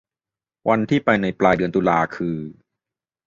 [0.69, 2.37] วันที่ไปในปลายเดือนตุลาคือ